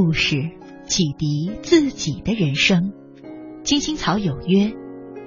[0.00, 0.52] 故事，
[0.86, 2.92] 启迪自己的人生。
[3.64, 4.72] 金星草有约，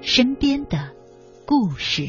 [0.00, 0.92] 身边的
[1.44, 2.08] 故事。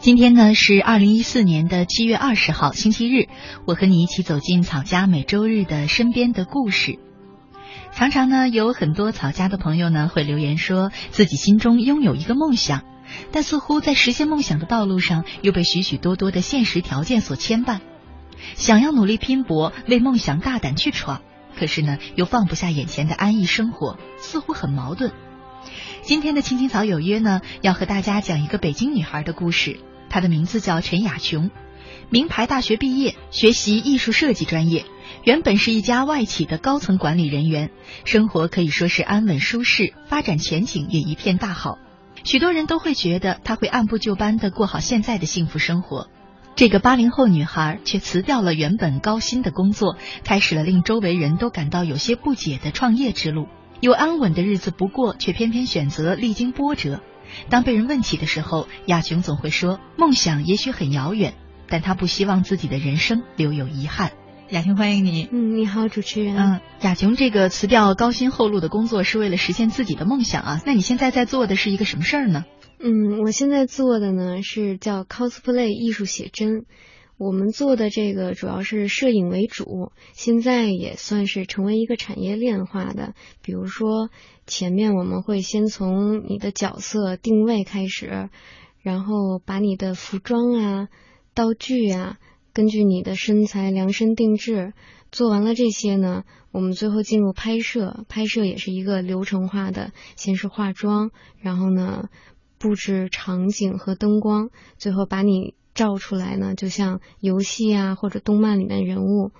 [0.00, 3.28] 今天呢是二零一四年的七月二十号星期日，
[3.66, 6.98] 我和你一起走进草家每周日的身边的故事。
[7.92, 12.82] 常常呢有很多草家的朋友呢会留言说自己心中拥有一个梦想，
[13.30, 17.80] 但似乎在实现梦想的道路上又被许许多多的现实条件所牵绊，
[18.54, 21.20] 想要努力拼搏为梦想大胆去闯，
[21.58, 25.12] 可是呢又放不下眼前的安逸生活，似乎很矛盾。
[26.00, 29.78] 今天的青青草有约呢，要和大家讲一个北京女孩的故事。
[30.10, 31.50] 她的名字叫陈雅琼，
[32.10, 34.84] 名牌大学毕业，学习艺术设计专业，
[35.24, 37.70] 原本是一家外企的高层管理人员，
[38.04, 41.78] 生活可以说是安稳舒适，发展前景也一片大好。
[42.24, 46.08] 许多人都会觉得她会按部就班的过好现在的幸福生活。
[46.56, 53.46] 这个八零后女孩却辞掉了原本高薪的工作，开始了令周围人都感到有些不解的创业之路。
[53.80, 57.00] 有安稳的日子不过，却偏偏选择历经波折。
[57.48, 61.34] 当被人问起的时候，亚琼总会说：“梦想也许很遥远，
[61.68, 64.12] 但她不希望自己的人生留有遗憾。”
[64.50, 65.28] 亚琼，欢迎你。
[65.30, 66.36] 嗯，你好，主持人。
[66.36, 70.60] 嗯，亚琼，这个辞掉高薪厚禄的工作是为了实现自己的梦想啊？
[70.66, 72.44] 那你现在在做的是一个什么事儿呢？
[72.82, 76.64] 嗯，我现在做的呢是叫 cosplay 艺术写真。
[77.20, 83.12] 我们做的这个主要是摄影为主，现在也算是成为一个产业链化的。
[83.42, 84.08] 比如说，
[84.46, 88.30] 前面我们会先从你的角色定位开始，
[88.80, 90.88] 然后把你的服装啊、
[91.34, 92.16] 道具啊，
[92.54, 94.72] 根据你的身材量身定制。
[95.12, 98.06] 做完了这些呢，我们最后进入拍摄。
[98.08, 102.08] 拍摄也是一个流程化的，先是化妆，然后呢
[102.58, 104.48] 布置场景和灯光，
[104.78, 105.52] 最后把你。
[105.80, 109.30] 照出来呢，就像游戏啊或者动漫里面人物，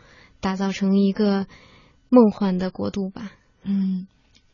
[0.40, 1.46] 打造成一个
[2.08, 3.30] 梦幻的国度吧。
[3.62, 4.06] 嗯，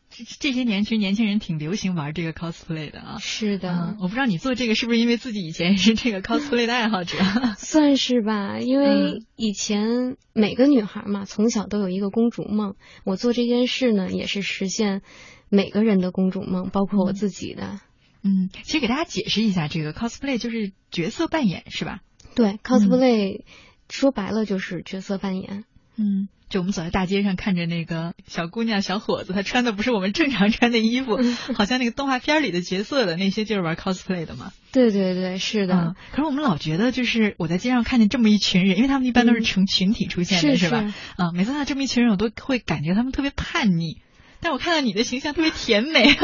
[0.09, 3.15] 这这些年其实年轻人挺流行玩这个 cosplay 的啊。
[3.21, 7.17] 是的，我不知道你做这个是不是因为自己以前是这个 cosplay 的爱好者？
[7.57, 12.75] 算是吧，因为以前每个女孩嘛，从小都有一个公主梦。
[13.05, 15.03] 我做这件事呢，也是实现
[15.47, 17.63] 每个人的公主梦，包括我自己的。
[17.63, 17.79] 嗯，
[18.63, 22.01] 其实给大家解释一下，这个 cosplay 就是角色扮演，是吧？
[22.35, 23.41] 对，cosplay
[23.89, 25.63] 说白了就是角色扮演。
[25.99, 31.17] 嗯，就我们走在大街上，看着那个小姑娘、小伙子，他穿的不是我们正常穿的衣服，
[31.55, 34.51] 好像那个动画片里的角色的那些，就是玩 cosplay 的嘛。
[34.71, 35.95] 对对对，是的。
[36.11, 40.93] 可是我们老觉得，就是我在街上看见这么一群人，因为他们一般都是成群体出现的，是吧？
[41.15, 43.97] 啊，每次看到这么一群人，我都会感觉他们特别叛逆。
[44.39, 46.15] 但我看到你的形象特别甜美，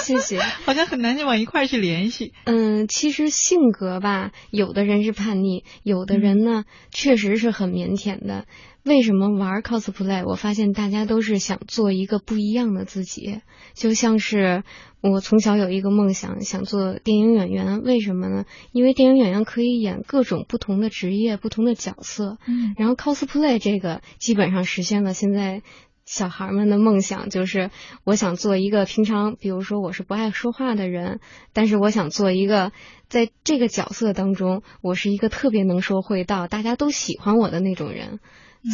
[0.00, 0.40] 谢谢。
[0.66, 2.32] 好像很难就往一块儿去联系。
[2.44, 8.46] 嗯，其实性格吧，有的人是叛逆，有的人呢确实是很腼腆的。
[8.82, 10.24] 为什么玩 cosplay？
[10.26, 13.40] 我发现大家都是想做一个不一样的自己。
[13.74, 14.64] 就像是
[15.02, 17.82] 我从小有一个梦想，想做电影演员。
[17.82, 18.46] 为什么呢？
[18.72, 22.38] 因为电影演员可以演各种不同的职业、不同的角色。
[22.48, 25.62] 嗯，然后 cosplay 这个基本上实现了现在。
[26.10, 27.70] 小孩们的梦想就是，
[28.02, 31.20] 我想做一个平常，比如说我是不爱说话的人，
[31.52, 32.72] 但是我想做一个
[33.08, 38.18] 在这个角色当中，我是一个特别能说会道、大家都喜欢我的那种人，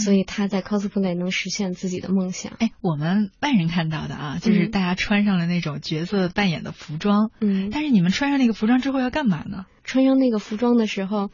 [0.03, 2.55] 所以他在 cosplay 能实现自己的梦想。
[2.59, 9.67] 哎，我们外人看到的啊，就是大家穿上了那种角色扮演的服装，嗯，但是你们穿上那个服装之后要干嘛呢？
[9.85, 11.29] 穿上那个服装的时候。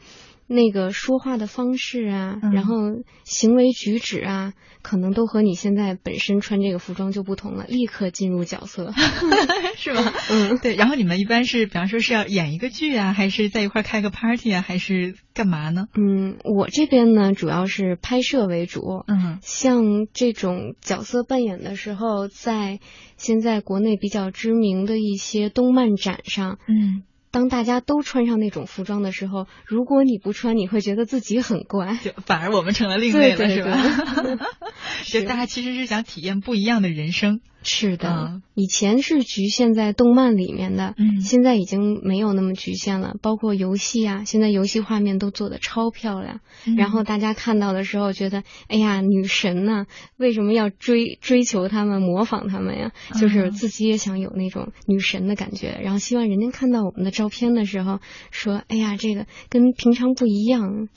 [0.47, 2.75] 那个说话的方式啊，嗯然后
[3.23, 8.93] 行为举止啊，可能都和你现在本身穿这个服装就不同了，立刻进入角色。
[9.77, 10.13] 是吗？
[10.29, 10.75] 嗯，对。
[10.75, 15.87] 然后你们一般是，比方说是要演一个剧啊，还是在一块开个 party 啊，还是干嘛呢？
[15.95, 22.79] 嗯，我这边呢主要是拍摄为主，嗯像这种角色扮演的时候，在
[23.17, 31.97] 现在国内比较知名的一些动漫展上，嗯，当大家都穿上那种服装的时候，如果你不穿，你会觉得自己很怪。
[32.05, 34.47] 就反而我们成了另类了，对对是吧？
[35.03, 37.41] 就大家其实是想体验不一样的人生。
[37.63, 43.15] 是的，嗯以前是局限在动漫里面的，嗯现在已经没有那么局限了。
[43.21, 49.85] 包括游戏啊，现在游戏画面都做的超漂亮，嗯然后大家看到的时候觉得，哎呀，女神呐、
[50.17, 52.91] 为什么要追追求他们、模仿他们呀？
[53.19, 57.99] 就是嗯自己也想有那种女神的感觉，然后希望人家看到我们的照片的时候
[58.31, 60.89] 说，哎呀，这个跟平常不一样。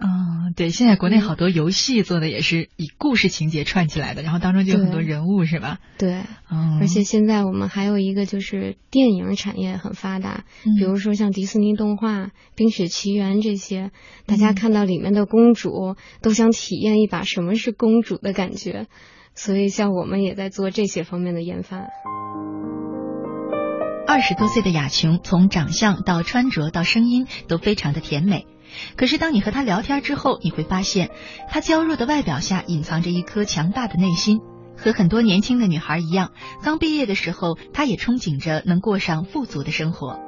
[0.00, 5.78] 嗯，对，现在国内嗯好多游戏做的也是以故事情节串起来的，然后当中就有很多人物，是吧？
[5.98, 13.90] 对，嗯，而且现在我们还有一个就是电影产业很发达，嗯比如说像迪士尼动画《冰雪奇缘》这些，
[14.26, 18.86] 大家嗯看到里面的公主，都想体验一把什么是公主的感觉。
[19.34, 21.86] 所以，像我们也在做这些方面的研发。
[24.06, 28.46] 二十多岁的雅琼，从长相到穿着到声音都非常的甜美。
[28.96, 31.10] 可是当你和她聊天之后，你会发现，
[31.48, 34.40] 她娇弱的外表下隐藏着一颗强大的内心。
[34.76, 36.30] 和很多年轻的女孩一样，
[36.62, 40.20] 刚毕业的时候，她也憧憬着能过上富足的生活。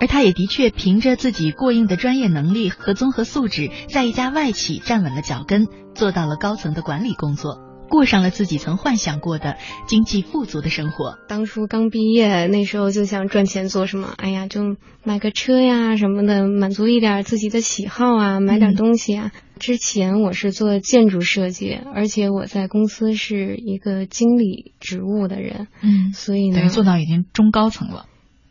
[0.00, 7.58] 而她也的确凭着自己过硬的专业能力和综合素质，在一家外企站稳了脚跟，做到了高层的管理工作，
[7.90, 9.56] 过上了自己曾幻想过的
[9.86, 11.18] 经济富足的生活。
[11.28, 14.14] 当初刚毕业那时候就想赚钱做什么？
[14.16, 19.32] 哎呀，就买个车呀什么的，满足一点自己的喜好啊，买点嗯东西啊。
[19.58, 28.06] 之前我是做建筑设计，而且我在公司是一个经理职务的人，嗯，所以呢，等于做到已经中高层了。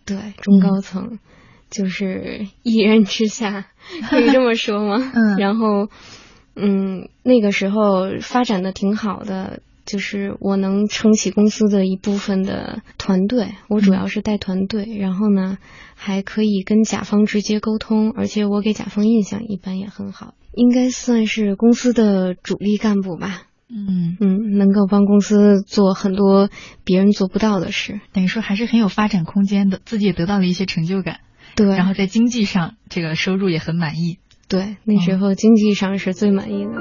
[0.05, 1.17] 对中高层，
[1.71, 3.67] 就是一人之下，
[4.09, 5.11] 可以这么说吗？
[5.15, 5.89] 嗯然后，
[6.61, 15.57] 嗯，那个时候发展的挺好的，就是我能撑起公司的一部分的团队，我主要是带团队，然后呢，
[15.95, 23.43] 还可以跟甲方直接沟通，而且我给甲方印象一般也很好，应该算是公司的主力干部吧。
[23.71, 26.49] 嗯，嗯，能够帮公司做很多
[26.83, 28.01] 别人做不到的事。
[28.13, 31.19] 等于说还是很有发展空间的，自己也得到了一些成就感，
[31.55, 34.17] 对，然后在经济上这个收入也很满意。
[34.49, 36.71] 对，那时候经济上是最满意的。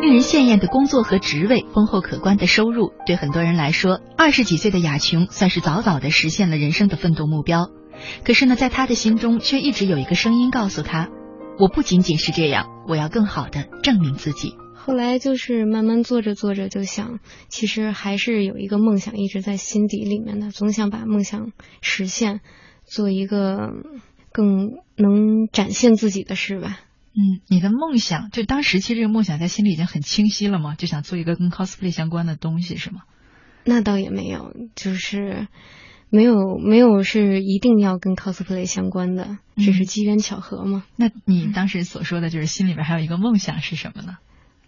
[0.00, 7.70] 令人羡艳的工作和职位，丰厚可观的收入，对很多人来说，二十几岁的雅琼算是早早的实现了人生的奋斗目标。
[8.24, 11.08] 可是呢，在她的心中却一直有一个声音告诉她：
[11.58, 14.54] 我不仅仅是这样，我要更好的证明自己。
[14.74, 17.18] 后来就是慢慢做着做着就想，
[17.48, 21.50] 其实还是有一个梦想一直在心底里面的，总想把梦想
[21.80, 22.42] 实现，
[22.86, 23.70] 做一个
[24.32, 26.80] 更能展现自己的事吧。
[27.18, 30.74] 嗯，你的梦想，就当时其实这个梦想在心里已经很清晰了吗？
[30.76, 33.02] 就想做一个跟 cosplay 相关的东西，是吗？
[33.64, 35.48] 那倒也没有，就是
[36.10, 40.84] 没有没有是一定要跟 cosplay 相关的，只是机缘巧合嘛。
[40.94, 44.18] 那你当时所说的就是心里边还有一个梦想是什么呢？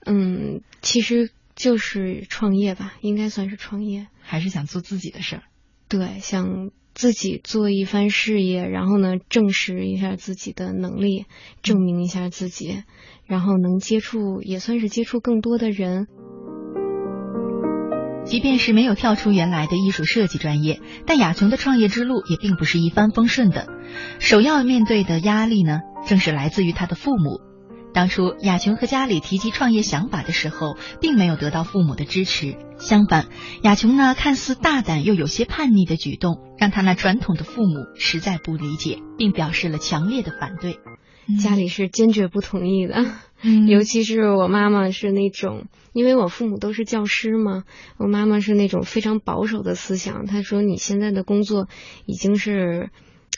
[0.07, 4.07] 嗯，其实就是创业吧，应该算是创业。
[4.23, 5.43] 还是想做自己的事儿？
[5.89, 11.27] 对，想自己做一番事业，然后呢，证实一下自己的能力，
[11.63, 12.83] 证明一下自己，
[13.25, 16.09] 然后能接触，也算是接触更多的人。
[18.25, 23.69] 即便是没有跳出原来的艺术设计专业，但雅琼的创业之路也并不是一帆风顺的。
[24.19, 27.48] 首要面对的压力呢，正是来自于她的父母。
[27.95, 32.57] 当初雅琼和家里提及创业想法的时候，并没有得到父母的支持。
[32.79, 33.27] 相反，
[33.63, 40.79] 雅琼呢看似大胆又有些叛逆的举动，让她那传统的父母实在不理解，并表示了强烈的反对。
[41.43, 43.05] 家里是坚决不同意的，
[43.43, 47.65] 嗯尤其是我妈妈是那种，因为我父母都是教师嘛，
[47.99, 50.25] 我妈妈是那种非常保守的思想。
[50.25, 51.69] 她说你现在的工作
[52.07, 52.89] 已经是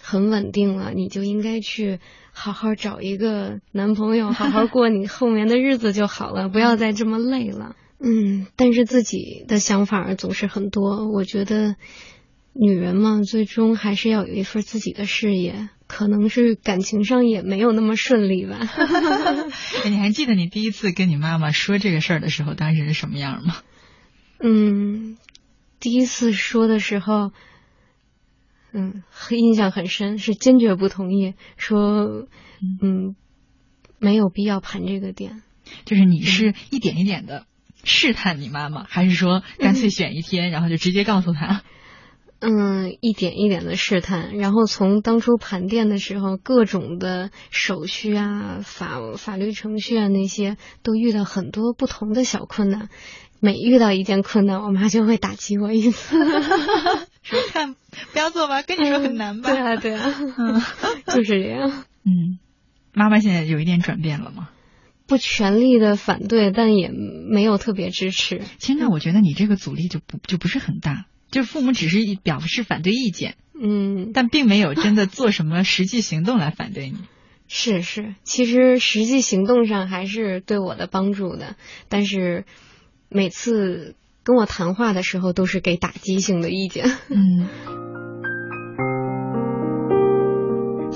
[0.01, 1.99] 很稳定了，你就应该去
[2.33, 7.77] 好好找一个男朋友， 好好过你后面的日子就好了，不要再这么累了。
[7.99, 11.77] 嗯，但是自己的想法总是很多，我觉得
[12.55, 15.69] 女人嘛，最终还是要有一份自己的事业。
[15.87, 18.61] 可能是感情上也没有那么顺利吧。
[19.85, 23.57] 你还记得你第一次跟你妈妈说这个事儿的时候，当时是什么样吗？
[24.39, 25.19] 嗯，
[25.81, 27.33] 第一次说的时候，
[28.73, 32.27] 嗯，印象很深，是坚决不同意，说
[32.83, 33.17] 嗯
[33.99, 35.43] 没有必要盘这个点。
[35.85, 37.47] 就是你是一点一点的
[37.85, 41.63] 试探你妈妈，还是说干脆选一天，然后就直接告诉她？
[42.43, 52.89] 嗯，一点一点的试探，然后从当初盘店的时候，各种的手续啊、法法律程序啊那些，都遇到很多不同的小困难。
[53.41, 56.17] 每遇到一件困难，我妈就会打击我一次，
[57.23, 57.75] 说看
[58.13, 59.51] 不要做吧，跟你说很难吧？
[59.51, 60.63] 对啊，对啊， 嗯，
[61.07, 61.85] 就是这样。
[62.05, 62.39] 嗯，
[62.93, 64.51] 妈妈现在有一点转变了吗？
[65.07, 68.43] 不全力的反对，但也没有特别支持。
[68.59, 71.07] 其实那我觉得你这个阻力就不就不是很大。
[71.31, 76.99] 就父母只是表示反对意见，嗯，但并没有真的做什么实际行动来反对你。
[77.53, 81.57] 是是，其实实际行动上还是对我的帮助的，
[81.89, 82.45] 但是
[83.11, 86.87] 每次跟我谈话的时候都是给打击性的意见。
[87.09, 87.90] 嗯。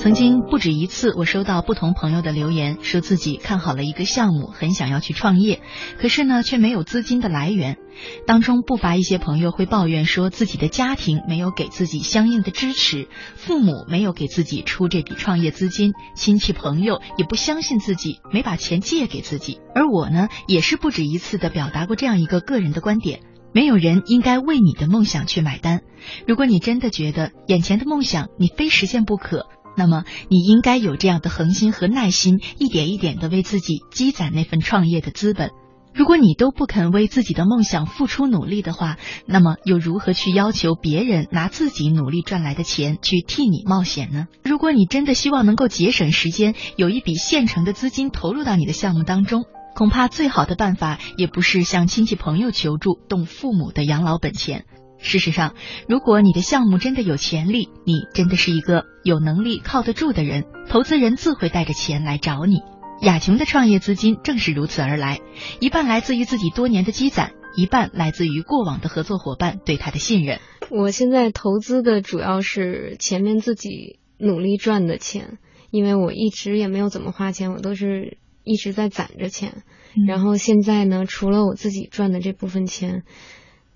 [0.05, 5.63] 曾经不止一次，我收到不同朋友的留言，说自己看好了一个项目，很想要去创业，
[5.99, 7.79] 可是呢，却没有资金的来源。
[8.27, 19.63] 当中不乏一些朋友会抱怨说，自己的家庭没有给自己相应的支持，父母没有给自己出这笔创业资金，亲戚朋友也不相信自己，没把钱借给自己。
[19.75, 23.21] 而我呢，也是不止一次的表达过这样一个个人的观点：
[23.55, 25.81] 没有人应该为你的梦想去买单。
[26.27, 29.47] 如果你真的觉得眼前的梦想你非实现不可，
[29.77, 35.51] 那么，你应该有这样的恒心和耐心，一点一点的为自己积攒那份创业的资本。
[35.93, 44.27] 如果你都不肯为自己的梦想付出努力的话，那么又如何去要求别人拿自己努力赚来的钱去替你冒险呢？
[44.43, 49.45] 如果你真的希望能够节省时间，有一笔现成的资金投入到你的项目当中，
[49.77, 54.65] 恐怕最好的办法也不是向亲戚朋友求助，动父母的养老本钱。
[55.05, 55.55] 事实上，
[55.87, 62.63] 如果你的项目真的有潜力，你真的是一个有能力靠得住的人，投资人自会带着钱来找你。
[63.03, 65.21] 雅琼的创业资金正是如此而来，
[65.61, 70.41] 一半来自于自己多年的积攒，一半来自于过往的合作伙伴对他的信任。
[70.71, 75.37] 我现在投资的主要是前面自己努力赚的钱，
[75.71, 79.65] 因为我一直也没有怎么花钱，我都是一直在攒着钱。
[80.09, 83.03] 然后现在呢，除了我自己赚的这部分钱。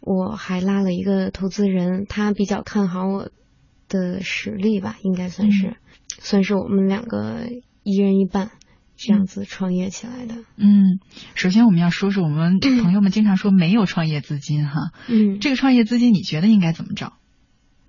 [0.08, 3.30] 我还拉了一个投资人，他比较看好我
[3.88, 5.76] 的实力吧，应该算是，
[6.18, 7.46] 算是我们两个
[7.82, 8.50] 一人一半
[8.96, 10.36] 这样子创业起来的。
[10.56, 10.98] 嗯，
[11.34, 17.12] 首先我们要说说我们朋友们经常说没有创业资金哈，嗯，这个创业资金你觉得应该怎么找？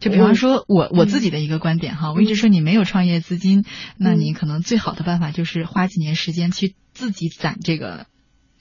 [0.01, 3.63] 就比方说我我自己的一个观点哈，我一直说你没有创业资金，
[3.97, 8.07] 那你可能最好的办法就是花几年时间去自己攒这个。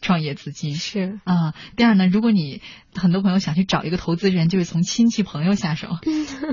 [0.00, 2.62] 创业资金是啊，第二呢，如果你
[2.95, 5.88] 很多朋友想去找一个投资人，就是从亲戚朋友下手。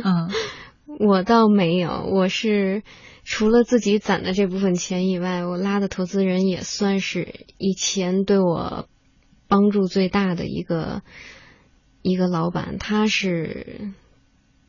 [0.03, 0.29] 嗯，
[0.99, 2.81] 我倒没有，我是
[3.23, 8.89] 除了自己攒的这部分钱以外，我拉的投资人也算是以前对我
[9.47, 11.03] 帮助最大的一个
[12.01, 13.93] 一个老板，他是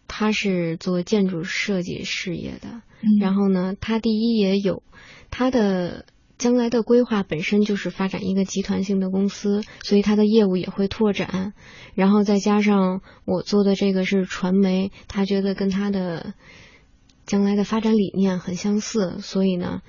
[0.07, 2.83] 他是做建筑设计事业的，
[3.21, 4.83] 然后呢，他第一也有
[5.31, 6.05] 他的。
[6.39, 11.55] 将来的规划本身就是发展一个集团性的公司，所以它的业务也会拓展。
[11.95, 16.35] 然后再加上我做的这个是传媒，他觉得跟他的
[17.25, 19.81] 将来的发展理念很相似，所以呢，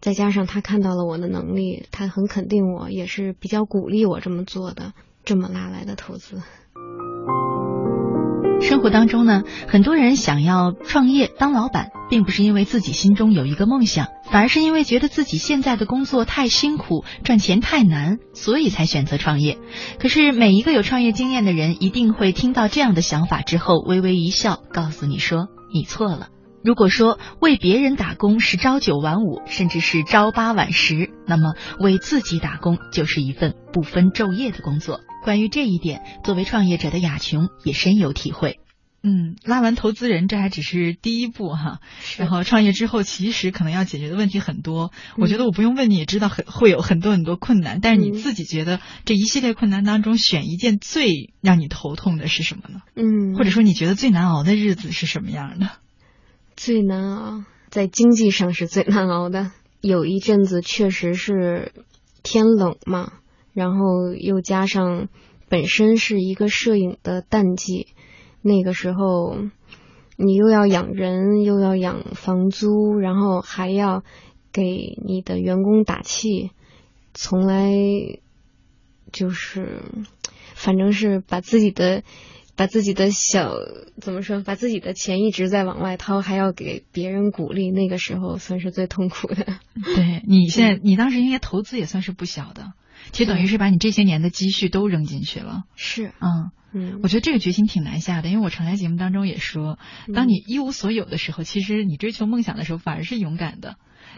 [0.00, 4.92] 再加上他看到了我的能力，他很肯定我，也是比较鼓励我这么做的，
[5.24, 6.42] 这么拉来的投资。
[8.64, 19.58] 生活当中呢，很多人想要创业当老板，并不是因为自己心中有一个梦想，反而是因为觉得自己现在的工作太辛苦，赚钱太难，所以才选择创业。
[19.98, 26.28] 可是每一个有创业经验的人，一定会听到这样的想法之后，微微一笑，告诉你说你错了。
[26.64, 35.02] 如果说为别人打工是朝九晚五，甚至是朝八晚十，那么为自己打工就是一份不分昼夜的工作。
[35.24, 38.60] 关于这一点，作为创业者的雅琼也深有体会。
[39.02, 41.80] 嗯，拉完投资人，这还只是第一步哈。
[42.16, 44.90] 然后创业之后，其实可能要解决的问题很多。
[45.18, 47.80] 我觉得我不用问你也知道，很会有很多很多困难。
[47.82, 52.80] 但是你自己觉得这一系列困难当中，选一件最让你头痛的是什么呢？
[52.96, 55.68] 嗯，或者说你觉得最难熬的日子是什么样的？
[56.56, 59.52] 最难熬，在经济上是最难熬的。
[59.80, 61.72] 有一阵子确实是
[62.22, 63.12] 天冷嘛。
[63.52, 65.08] 然后又加上
[65.48, 67.86] 本身是一个摄影的淡季，
[68.42, 69.36] 那个时候
[70.16, 74.02] 你又要养人，又要养房租，然后还要
[74.52, 76.50] 给你的员工打气，
[77.12, 77.70] 从来
[79.12, 79.82] 就是
[80.54, 82.02] 反正是把自己的
[82.56, 83.54] 把自己的小
[84.00, 89.44] 怎么说，把自己的钱一直在往外掏，还要给别人鼓励，那个时候算是最痛苦的。
[89.96, 92.72] 对你现在，你当时应该投资也算是不小的，
[93.12, 95.62] 其实等于是把你这些年的积蓄都扔进去了。
[95.74, 99.78] 是，嗯嗯，我觉得这个决心挺难下的，因为我常在节目当中也说，
[100.14, 103.76] 当你一无所有的时候，其实你追求梦想的时候反而是勇敢的，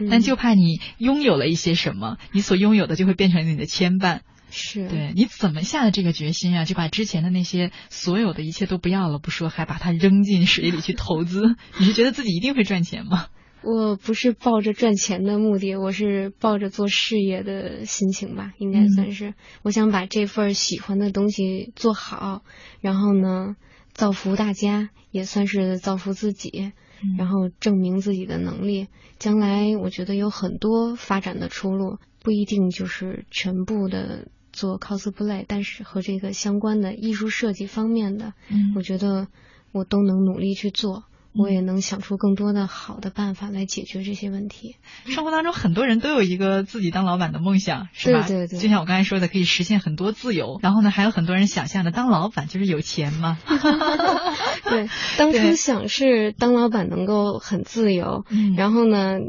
[0.09, 4.19] 但就怕你拥有了一些什么，你所拥有的就会变成你的牵绊。
[4.49, 6.65] 是对，你怎么下的这个决心啊？
[6.65, 11.55] 就把之前的那些所有的一切都不要了不说，还把它扔进水里去投资？
[11.79, 13.27] 你是觉得自己一定会赚钱吗？
[13.63, 19.33] 我不是抱着赚钱的目的，我是抱着做事业的心情吧，应该算是。
[19.63, 22.43] 我想把这份喜欢的东西做好，
[22.79, 23.55] 然后呢，
[23.93, 26.71] 造福大家，也算是造福自己，
[27.17, 28.87] 然后证明自己的能力。
[29.19, 34.27] 将来我觉得有很多发展的出路，不一定就是全部的。
[34.57, 39.27] 做 cosplay，但是和这个相关的艺术设计方面的，嗯，我觉得
[39.71, 41.03] 我都能努力去做，
[41.35, 44.77] 我也能想出更多的好的办法来解决这些问题。
[45.05, 48.25] 生活当中很多人都有一个自己当老板的梦想，是吧？
[48.27, 48.59] 对对对。
[48.59, 50.57] 就像我刚才说的，可以实现很多自由。
[50.63, 53.37] 然后呢，还有很多人想象的当老板就是有钱嘛。
[54.67, 58.25] 对，当初想是当老板能够很自由，
[58.57, 59.19] 然后呢。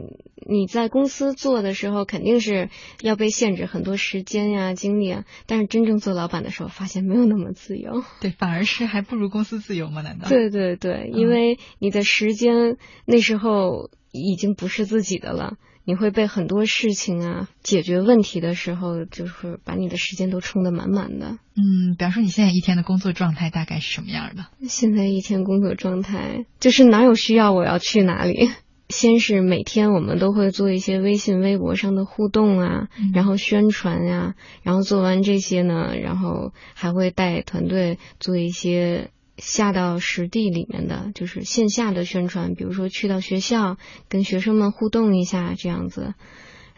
[0.46, 2.68] 你在公司做的时候，肯定是
[3.00, 5.24] 要被限制很多时间呀、精力啊。
[5.46, 8.02] 但是真正做老板的时候，发现没有那么自由。
[8.20, 10.02] 对，反而是还不如公司自由吗？
[10.02, 10.28] 难道？
[10.28, 15.54] 对对对，因为你的时间那时候已经不是自己的了，
[15.84, 21.38] 你会被很多事情啊解决问题的时候，就是把你的时间都充得满满的。
[21.56, 24.46] 嗯，比方说你现在一天的工作状态大概是什么样的？
[24.68, 28.50] 现在一天工作状态就是哪有需要我要去哪里。
[28.88, 43.76] 先是每天我们都会做一些微信、微博上的互动啊，然后宣传呀，然后做完这些呢，然后还会带团队做一些下到实地里面的，就是线下的宣传，比如说去到学校
[44.08, 46.14] 跟学生们互动一下这样子。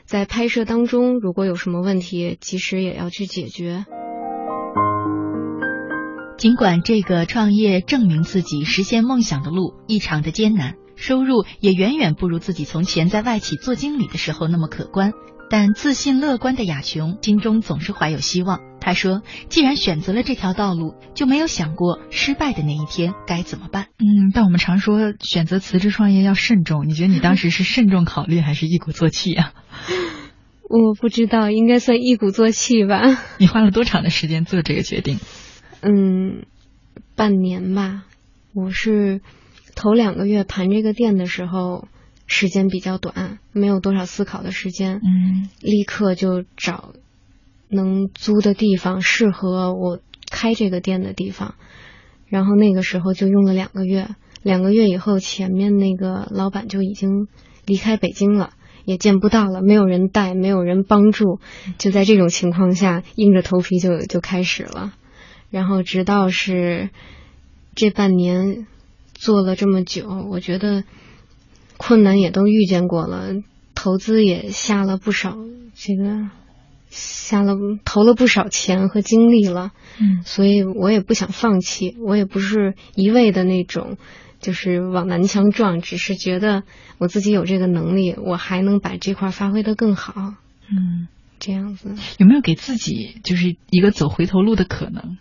[0.05, 3.85] 在拍摄当中，如果有什么问题，及时也要去解决。
[6.37, 10.75] 尽管这个创业证明自己、实现梦想的路异常的艰难。
[11.01, 15.13] 收入也远远不如自己从前在外企做经理的时候那么可观，
[15.49, 18.61] 但自信乐观的雅琼心中总是怀有希望。
[18.83, 29.55] 他说：“既然选择了这条道路，就没有想过失败的那一天该怎么办。”嗯，但我们常说选择辞职创业要慎重，你觉得你当时是慎重考虑还是一鼓作气啊？
[30.69, 33.03] 我不知道，应该算一鼓作气吧。
[33.39, 35.19] 你花了多长的时间做这个决定？
[35.81, 36.45] 嗯，
[37.17, 38.05] 半年吧。
[38.55, 39.21] 我是。
[39.81, 41.89] 头两个月盘这个店的时候，
[42.27, 46.93] 时间比较短，没有多少思考的时间，嗯，立刻就找
[47.69, 49.99] 能租的地方，适合我
[50.31, 51.55] 开这个店的地方。
[52.29, 54.09] 然后那个时候就用了两个月，
[54.43, 57.27] 两个月以后，前面那个老板就已经
[57.65, 58.53] 离开北京了，
[58.85, 61.41] 也见不到了，没有人带，没有人帮助，
[61.79, 64.93] 就在这种情况下，硬着头皮就就开始了。
[65.49, 66.91] 然后直到是
[67.75, 68.67] 这半年。
[69.21, 70.85] 做了这么久，我觉得
[71.77, 73.35] 困难也都遇见过了，
[73.75, 75.37] 投资也下了不少，
[75.75, 76.31] 这个
[76.89, 77.55] 下了
[77.85, 83.99] 投了不少钱和精力了，嗯，所以我也不想放弃，我也不是一味的那种
[84.41, 86.63] 就是往南墙撞，只是觉得
[86.97, 90.15] 我自己有这个能力，我还能把这块发挥的更好，
[90.71, 91.95] 嗯，这样子。
[92.17, 95.19] 有没有给自己就是一个走回头路的可能？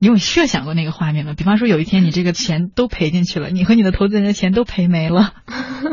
[0.00, 1.34] 你有设想过那个画面吗？
[1.36, 5.34] 比方说有一天你这个钱都赔进去了，你和你的投资人的钱都赔没了。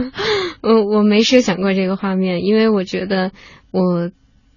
[0.62, 3.32] 我我没设想过这个画面，因为我觉得
[3.72, 4.12] 我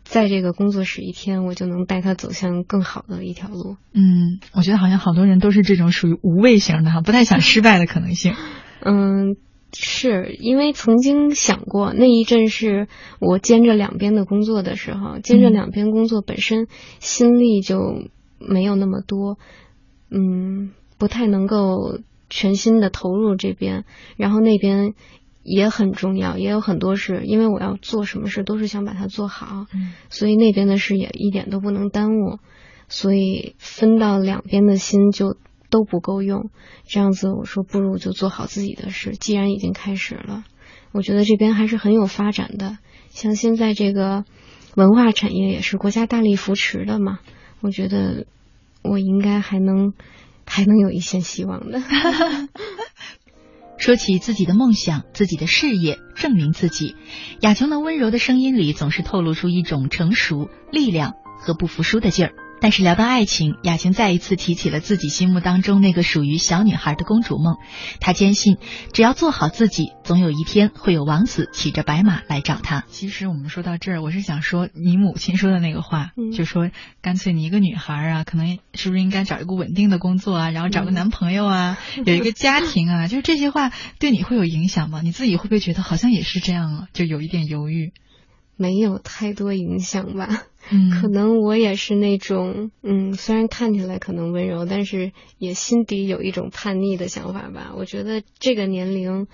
[0.04, 3.76] 在这个工作室一天，我就能带他走向更好的一条路。
[3.94, 8.34] 嗯，我觉得好像好多人都是这种属于无畏型的哈，不太想失败的可能性。
[8.80, 9.37] 嗯，
[9.74, 12.87] 是因为曾经想过那一阵是
[13.18, 16.66] 我兼着两边的工作的时候，兼着两边工作本身
[17.00, 18.08] 心力就。
[18.38, 19.38] 没有那么多，
[20.11, 21.98] 嗯，不太能够
[22.31, 23.85] 全心的投入这边，
[24.16, 24.94] 然后那边
[25.42, 29.66] 也很重要，也有很多事，因为我要做什么事都是想把它做好，
[30.11, 32.38] 所以那边的事也一点都不能耽误，
[32.88, 35.37] 所以分到两边的心就
[35.70, 36.51] 都不够用，
[36.87, 40.44] 这样子我说不如就做好自己的事，既然已经开始了，
[40.92, 44.24] 我觉得这边还是很有发展的，像现在这个
[44.77, 47.20] 文化产业也是国家大力扶持的嘛。
[47.60, 48.26] 我觉得
[48.82, 49.92] 我应该还能
[50.46, 51.82] 还能有一线希望的。
[53.78, 56.96] 说起自己的梦想、自己的事业，证明自己，
[57.40, 62.32] 雅琼的温柔的声音里总是透露出一种成熟、力量和不服输的劲儿。
[62.60, 67.56] 但是聊到爱情，雅晴再一次提起了自己心目当中那个属于小女孩的公主梦。
[68.00, 68.56] 她坚信，
[68.92, 72.84] 只要做好自己，总有一天会有王子骑着白马来找她。
[72.88, 85.00] 其实我们说到这儿，我是想说你母亲说的那个话，就说干脆你一个女孩啊，可能是不是应该找一个稳定的工作啊，然后找个男朋友啊，有一个家庭啊， 就是这些话对你会有影响吗？
[85.02, 86.88] 你自己会不会觉得好像也是这样啊？
[86.92, 87.92] 就有一点犹豫。
[88.60, 90.42] 没有太多影响吧，
[91.00, 97.72] 可能我也是那种，嗯，虽然看起来可能温柔，但是也心底有一种叛逆的想法吧。
[97.76, 99.26] 我觉得这个年龄。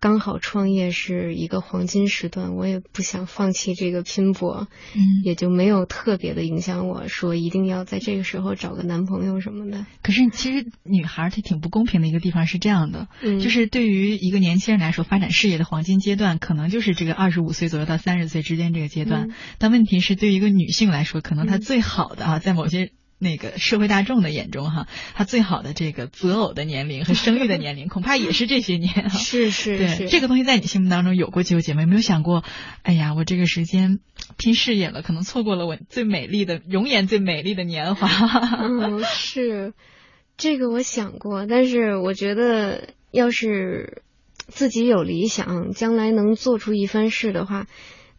[0.00, 9.86] 刚好创业是一个黄金时段，我也不想放弃这个拼搏，嗯，也就没有特别的影响我说一定要在这个时候找个男朋友什么的。
[10.02, 22.92] 可是其实女孩她挺不公平的一个地方是这样的，嗯，就是对于一个年轻人来说，发展事业的黄金阶段可能就是这个二十五岁左右到三十岁之间这个阶段，但问题是对于一个女性来说，可能她最好的啊，在某些。
[23.18, 29.10] 那个社会大众的眼中，哈，他最好的这个择偶的年龄和生育的年龄， 恐怕也是这些年。
[29.10, 31.82] 是是是，这个东西在你心目当中有过纠结吗？
[31.82, 32.44] 有没有想过，
[32.82, 33.98] 哎呀，我这个时间
[34.36, 38.08] 拼事业了，可能错过了我最美丽的、容颜最美丽的年华。
[38.60, 39.74] 嗯， 是，
[40.36, 44.02] 这个我想过，但是我觉得，要是
[44.46, 47.66] 自己有理想，将来能做出一番事的话。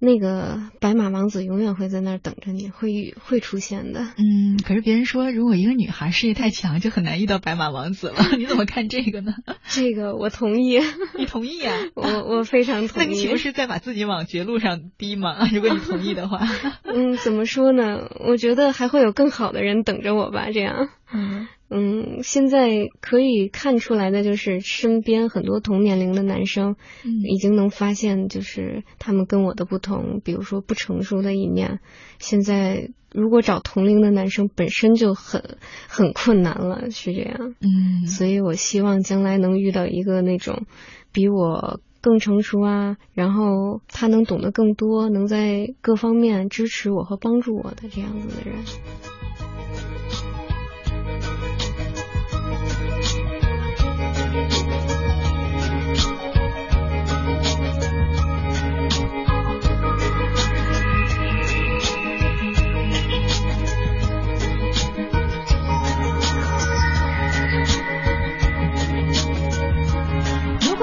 [0.02, 4.00] 那个白马王子永远会在那儿等着你，会会出现的。
[4.18, 8.16] 嗯，可是别人说，如果一个女孩事业太强，就很难遇到白马王子了。
[8.38, 9.34] 你怎么看这个呢？
[9.68, 10.80] 这个我同意。
[11.18, 11.76] 你同意啊？
[11.96, 13.06] 我我非常 同意。
[13.06, 15.48] 那你岂不是在把自己往绝路上逼吗？
[15.54, 16.48] 如果你同意的话。
[16.84, 18.10] 嗯，怎么说呢？
[18.26, 20.48] 我觉得还会有更好的人等着我吧。
[20.54, 20.88] 这样。
[21.14, 21.48] 嗯。
[21.70, 31.80] 嗯，现在可以看出来的就是身边很多同年龄的男生，已经能发现就是他们跟我的不同，比如说不成熟的一面。
[32.18, 37.56] 现在如果找同龄的男生本身就很很困难了，是这样。
[37.62, 40.66] 嗯，所以我希望将来能遇到一个那种
[41.12, 48.58] 比我更成熟啊，然后他能懂得更多，能在各方面支持我和帮助我的这样子的人。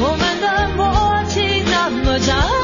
[0.00, 2.57] 我们的默契那么长，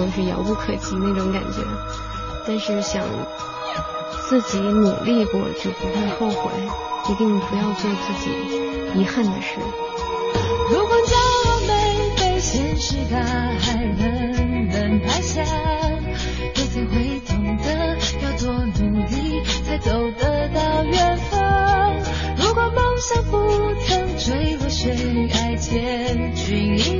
[0.00, 1.60] 总是遥不可及那种感觉，
[2.46, 3.04] 但是想
[4.30, 6.50] 自己努力过就不会后悔，
[7.10, 8.30] 一定不要做自己
[8.98, 9.60] 遗憾的事。
[10.70, 11.74] 如果骄傲没
[12.16, 21.94] 被现实大海冷冷拍下，又怎会懂得要多努力才走得到远方？
[22.38, 26.30] 如果梦想不曾坠落悬崖前。
[26.32, 26.99] 膀，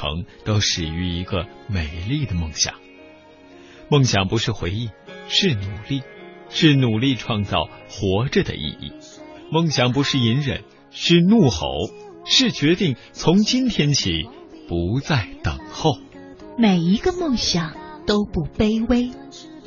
[0.00, 2.74] 程都始于一个美丽的梦想。
[3.90, 4.88] 梦想不是回忆，
[5.28, 6.02] 是努力，
[6.48, 8.92] 是努力创造活着的意义。
[9.52, 11.66] 梦想不是隐忍，是怒吼，
[12.24, 14.22] 是决定从今天起
[14.68, 15.98] 不再等候。
[16.56, 17.74] 每一个梦想
[18.06, 19.10] 都不卑微，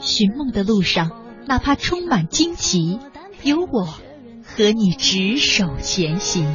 [0.01, 1.11] 寻梦的路上，
[1.45, 2.99] 哪怕充满荆棘，
[3.43, 6.47] 有我和你执手前行。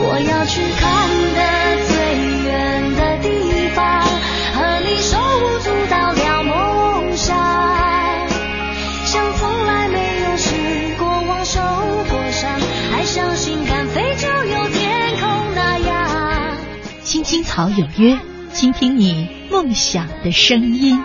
[0.00, 1.67] 我要去看的
[17.58, 18.16] 青青草有约，
[18.52, 21.02] 倾听你梦想的声音。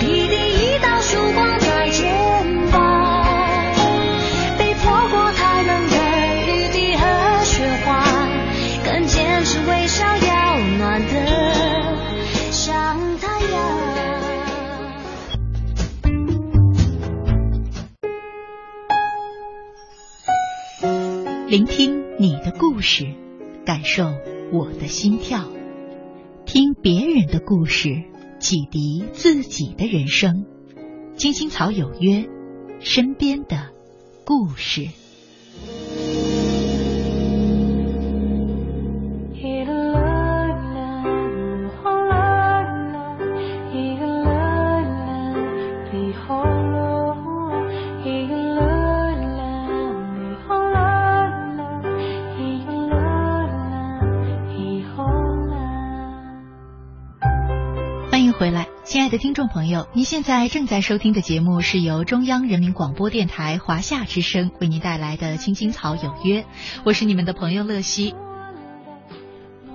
[0.00, 2.14] 一滴一道曙光在肩
[2.70, 3.74] 膀，
[4.56, 5.96] 被泼过太冷的
[6.46, 8.04] 雨滴和雪花，
[8.84, 11.12] 更坚持微笑要暖的
[12.52, 13.50] 像太阳。
[21.48, 23.08] 聆听你的故事，
[23.66, 24.12] 感受
[24.52, 25.40] 我的心跳，
[26.52, 28.02] 听别人的故事，
[28.40, 30.46] 启迪自己的人生。
[31.14, 32.28] 金星草有约，
[32.80, 33.70] 身边的
[34.24, 34.88] 故事。
[59.52, 66.42] 朋友，您现在正在收听的节目是由中央人民广播电台华夏之声为您带来的《青青草有约》，
[66.84, 68.14] 我是你们的朋友乐西。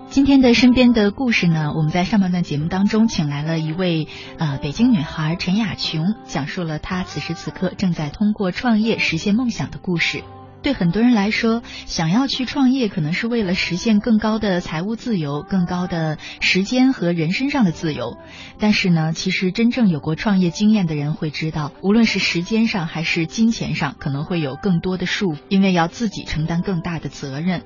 [0.07, 4.07] 今天的身边的故事呢，我们在上半段节目当中请来了一位
[4.37, 10.23] 呃北京女孩陈雅琼，讲述了她此时此刻正在通过创业实现梦想的故事。
[10.65, 18.17] 对很多人来说，想要去创业，可能是为了实现更高的财务自由、更高的时间和人身上的自由。
[18.57, 27.61] 但是呢，其实真正有过创业经验的人会知道，无论是时间上还是金钱上，可能会有更多的束缚，因为要自己承担更大的责任。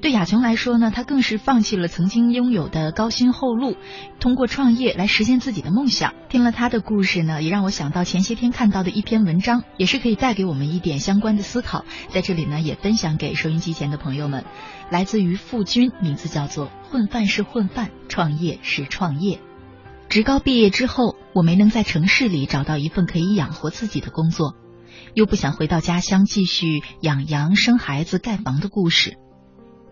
[0.00, 3.76] 对雅琼来说呢，她更是放弃了曾经拥有的高薪厚禄，
[4.18, 6.14] 通过创业来实现自己的梦想。
[6.28, 11.84] 听了她的故事呢，也让我想到前些天看到的一篇文章，也是可以带给我们一点相关的思考。
[12.08, 14.44] 在这里呢，也分享给收音机前的朋友们，
[14.90, 19.36] 来自于傅军，名字叫做《混饭是混饭，创业是创业》。
[20.08, 24.56] 职高毕业之后，我没能在城市里找到一份可以养活自己的工作，
[25.14, 29.16] 又不想回到家乡继续养羊、生孩子、盖房的故事。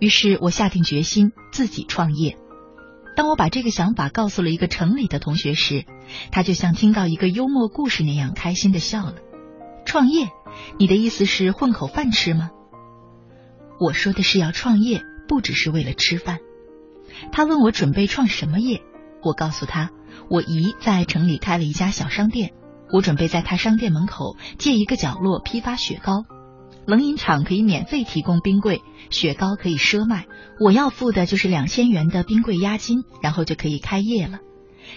[0.00, 2.36] 于是我下定决心自己创业。
[3.16, 5.84] 当我把这个想法告诉了一个城里的同学时，
[6.30, 9.14] 他就像听到一个幽默故事那样开心的笑了。
[9.88, 10.28] 创业？
[10.78, 12.50] 你的意思是混口饭吃吗？
[13.80, 16.40] 我说的是要创业，不只是为了吃饭。
[17.32, 18.82] 他问我准备创什么业，
[19.22, 19.90] 我告诉他，
[20.28, 22.52] 我姨在城里开了一家小商店，
[22.92, 26.26] 我准备在他商店门口借一个角落批发雪糕，
[26.86, 30.26] 冷饮厂可以免费提供冰柜，雪糕可以赊卖，
[30.60, 34.40] 我要付的就是两千元的冰柜押金，然后就可以开业了。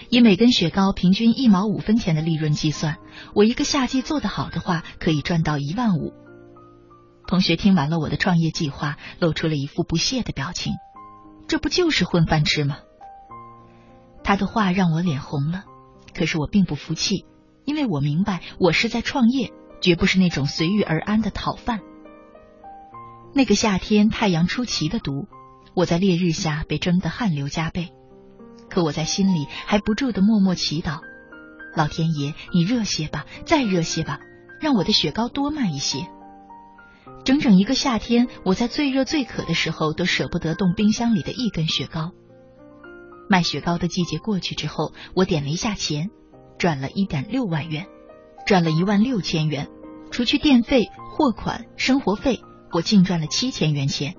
[0.08, 2.98] 以每根雪糕平均一毛五分钱的利润计算，
[3.34, 6.12] 我一个夏季做得好的话，可以赚到一万五。
[7.26, 10.74] 同学听完了我的创业计划，露出了一副不屑的表情。
[11.46, 12.78] 这不就是混饭吃吗？
[14.24, 15.64] 他的话让我脸红了，
[16.14, 17.26] 可是我并不服气，
[17.64, 21.80] 因为我明白我是在创业，绝不是那种随遇而安的讨饭。
[23.34, 25.26] 那个夏天太阳出奇的毒，
[25.74, 27.92] 我在烈日下被蒸得汗流浃背。
[28.72, 31.00] 可我在心里还不住的默默祈祷：
[31.76, 34.18] 老天爷，你热些吧，再热些吧，
[34.62, 36.08] 让我的雪糕多卖一些。
[37.22, 42.12] 整整一个夏天，我在最热最渴的时候都舍不得动冰箱里的一根雪糕。
[43.28, 46.08] 卖雪糕的季节过去之后，我点了一下钱，
[46.56, 47.88] 赚了一点六万元，
[48.46, 49.68] 赚了一万六千元，
[50.10, 52.40] 除去电费、货款、生活费，
[52.72, 54.14] 我净赚了七千元钱。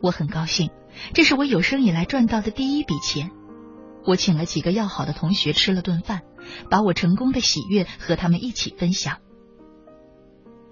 [0.00, 0.70] 我很高兴，
[1.12, 3.30] 这是我有生以来赚到的第一笔钱。
[4.08, 6.22] 我请了几个要好的同学吃了顿饭，
[6.70, 9.18] 把我成功的喜悦和他们一起分享。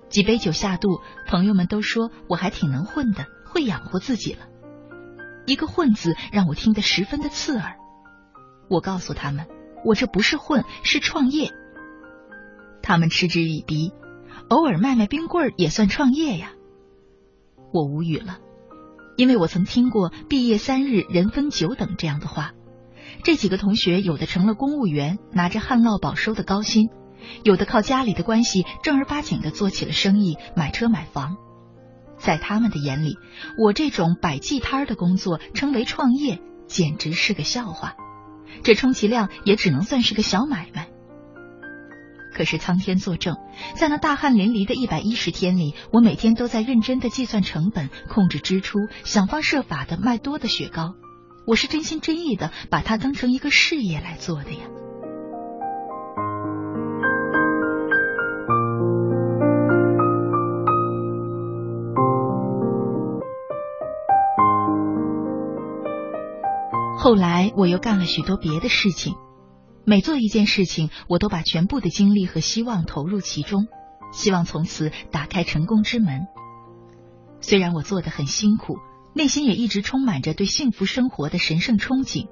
[0.08, 4.46] 几杯酒下肚，朋友们都说我还挺能混的，会养活自己了。
[5.44, 7.76] 一个“混”字让我听得十分的刺耳。
[8.70, 9.46] 我告诉他们，
[9.84, 11.50] 我这不是混，是创业。
[12.82, 13.92] 他们嗤之以鼻，
[14.48, 16.52] 偶尔卖卖冰棍也算创业呀。
[17.70, 18.38] 我无语了，
[19.18, 22.52] 因为我曾听过“毕业三日，人分九等”这样的话。
[23.22, 26.86] 这几个同学有的成了公务员，拿着旱涝保收的高薪；
[27.42, 31.36] 有的靠家里的关系正儿八经的做起了生意，买车买房。
[32.18, 33.16] 在他们的眼里，
[33.62, 37.94] 我这种摆地摊的工作称为创业，简直是个笑话。
[38.62, 40.88] 这充其量也只能算是个小买卖。
[42.34, 43.36] 可是苍天作证，
[43.76, 50.94] 在那大汗淋漓的一百一十天里，我每天都在认真的计算成本，控制支出，想方设法的卖多的雪糕。
[51.46, 54.66] 我是真心真意的把它当成一个事业来做的呀。
[66.98, 69.14] 后来我又干了许多别的事情，
[69.84, 73.68] 每做一件事情，我都把全部的精力和希望投入其中，
[74.12, 76.26] 希望从此打开成功之门。
[77.40, 78.78] 虽然我做的很辛苦。
[79.16, 82.28] 内心也一直充满着对幸福生活的神圣憧憬，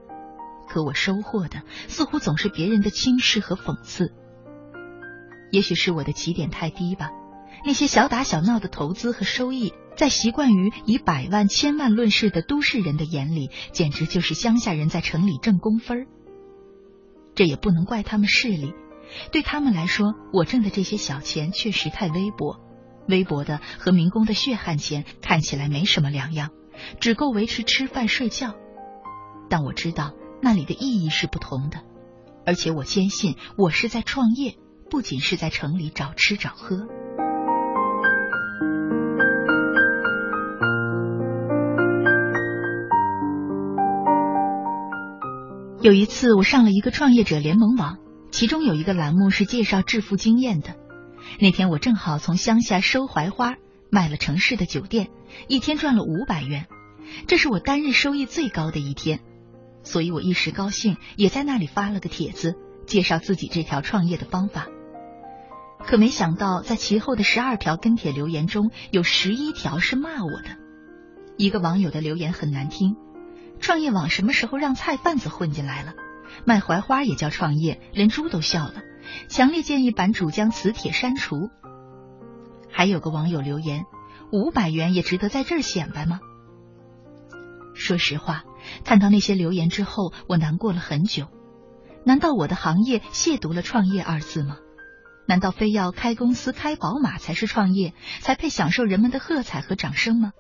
[0.69, 4.13] 可我收获的似乎总是别人的轻视和讽刺。
[5.51, 7.09] 也许是我的起点太低吧。
[7.65, 16.07] 那些小打小闹的投资和收益，在习惯于以百万、千万论事的都市人的眼里，简直就是乡下人在城里挣工分儿
[17.35, 18.75] 这也不能怪他们势利，
[19.33, 22.61] 对他们来说，我挣的这些小钱确实太微薄，
[23.09, 26.51] 微薄的和民工的血汗钱看起来没什么两样。
[27.01, 28.55] 只够维持吃饭睡觉，
[29.49, 31.79] 但我知道那里的意义是不同的，
[32.47, 34.57] 而且我坚信我是在创业，
[34.91, 36.87] 不仅是在城里找吃找喝。
[45.81, 47.99] 有一次，我上了一个创业者联盟网，
[48.31, 50.77] 其中有一个栏目是介绍致富经验的。
[51.41, 53.57] 那天我正好从乡下收槐花。
[53.95, 55.09] 卖了城市的酒店，
[55.47, 56.67] 一天赚了五百元，
[57.29, 59.21] 这是我单日收益最高的一天，
[59.85, 64.67] 所以我一时高兴，也在那里发了个帖子，介绍自己这条创业的方法。
[65.79, 70.59] 可没想到，在其后的十二条跟帖留言中，有十一条是骂我的。
[71.37, 72.97] 一个网友的留言很难听
[73.63, 75.93] ：“创业网什么时候让菜贩子混进来了？
[76.45, 78.83] 卖槐花也叫创业，连猪都笑了。”
[79.31, 81.49] 强烈建议版主将此帖删除。
[82.75, 83.85] 还有个网友留言
[84.33, 86.19] ：“五百元也值得在这儿显摆吗？”
[87.75, 88.43] 说实话，
[88.85, 91.29] 看到那些留言之后，我难过了很久。
[92.05, 94.59] 难道我的行业亵渎了“创业”二字吗？
[95.27, 100.33] 难道非要开公司、开宝马才是创业，才配享受人们的喝彩和掌声吗？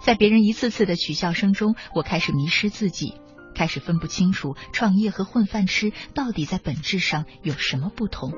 [0.00, 3.20] 在别人一次次的取笑声中，我开始迷失自己，
[3.56, 8.32] 开始分不清楚创业和混饭吃到底在本质上有什么不同。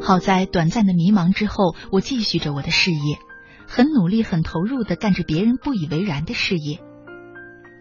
[0.00, 3.18] 好在短暂的迷茫之后，我继续着我的事业，
[3.66, 6.80] 很努力、很投入的干着别人不以为然的事业。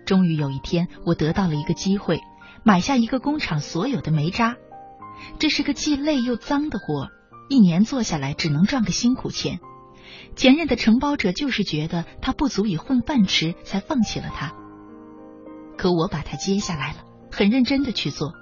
[0.05, 2.19] 终于有一天，我得到了一个机会，
[2.63, 4.55] 买下一个工厂所有的煤渣。
[5.39, 7.09] 这是个既累又脏的活，
[7.49, 9.59] 一年做下来只能赚个辛苦钱。
[10.35, 14.53] 前任的承包者就是觉得他不足以混饭吃，才放弃了他。
[15.77, 16.99] 可我把他接下来了，
[17.31, 18.33] 很认真的去做，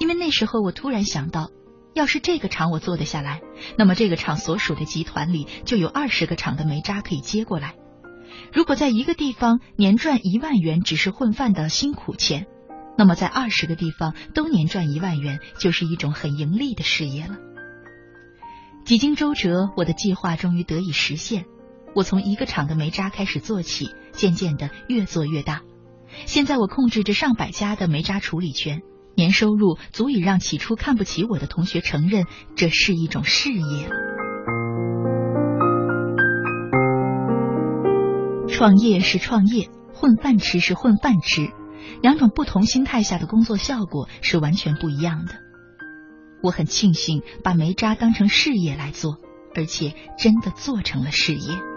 [0.00, 1.50] 因为那时候我突然想到，
[1.96, 3.40] 要是这个厂我做得下来，
[3.78, 7.74] 那么这个厂所属的集团里就有二十个厂的煤渣可以接过来。
[8.52, 12.46] 如果在一个地方年赚一万元只是混饭的辛苦钱，
[12.98, 17.38] 那么在二十个地方都年赚一万元，就是一种很盈利的事业了。
[18.84, 21.46] 几经周折，我的计划终于得以实现。
[21.94, 25.62] 我从一个厂的煤渣开始做起，渐渐的越做越大。
[26.26, 28.82] 现在我控制着上百家的煤渣处理权，
[29.16, 33.88] 年收入足以让起初看不起我的同学承认这是一种事业。
[38.48, 41.50] 创业是创业，混饭吃是混饭吃，
[42.02, 45.34] 两种不同心态下的工作效果是完全不一样的。
[46.42, 49.16] 我很庆幸把煤渣当成事业来做，
[49.54, 51.75] 而且真的做成了事业。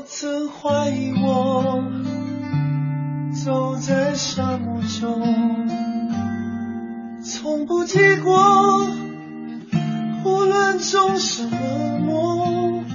[0.00, 1.84] 我曾怀疑我
[3.44, 5.68] 走在沙漠中
[7.22, 8.88] 从不结果
[10.24, 12.86] 无论种什么梦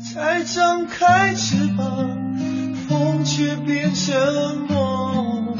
[0.00, 2.38] 才张开翅膀
[2.88, 5.54] 风却变沉默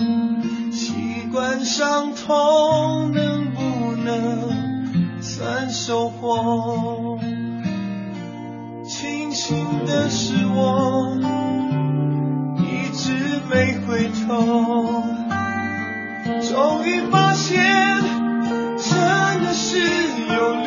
[0.73, 0.95] 习
[1.31, 7.02] 惯伤痛能不能算收获
[9.53, 11.15] 幸的是我
[12.57, 13.13] 一直
[13.51, 15.05] 没回头，
[16.41, 17.63] 终于发现
[18.79, 19.79] 真的是
[20.33, 20.62] 有。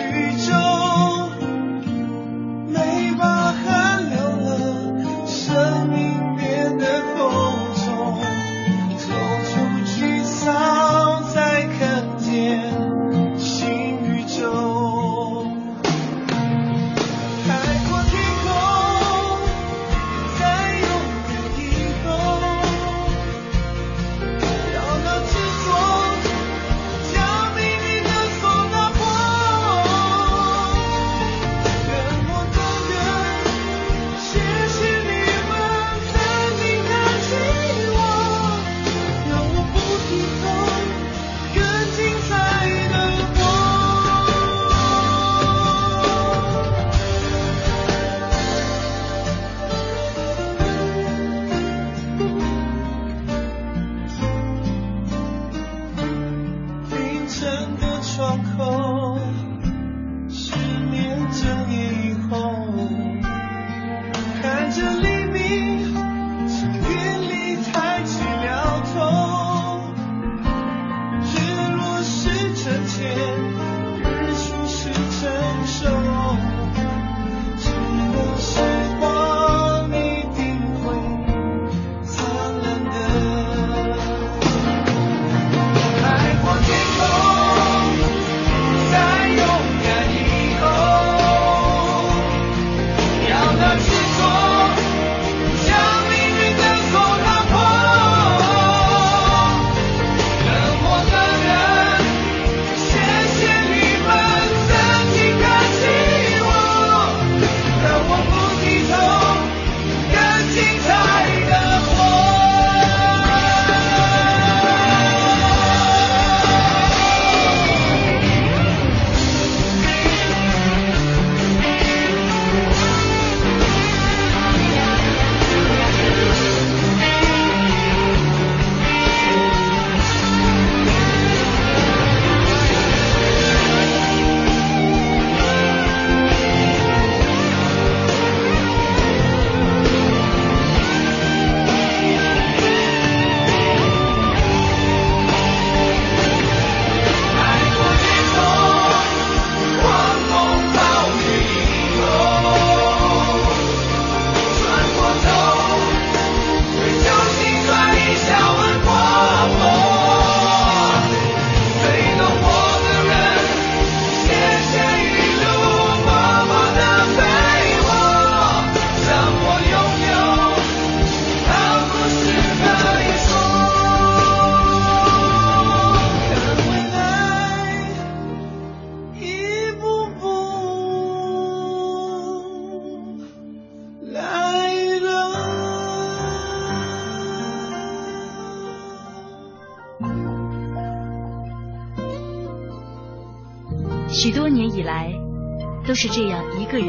[195.95, 196.87] 是这样一个人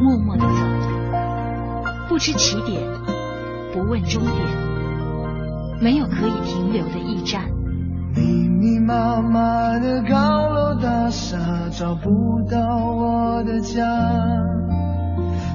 [0.00, 0.48] 默默的走，
[2.08, 2.82] 不知起点，
[3.72, 4.34] 不问终点，
[5.80, 7.44] 没有可以停留的驿站。
[8.16, 11.38] 密密麻麻的高楼大厦，
[11.70, 12.10] 找不
[12.50, 12.58] 到
[12.92, 13.84] 我的家，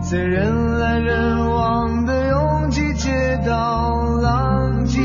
[0.02, 5.02] 在人来人往的拥挤街道，浪迹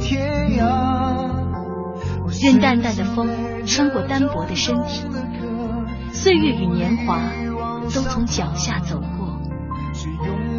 [0.00, 1.30] 天涯。
[2.42, 3.28] 任淡淡的风
[3.66, 5.06] 穿过单薄的身体，
[6.14, 7.20] 岁月与年华
[7.92, 9.38] 都从脚下走过，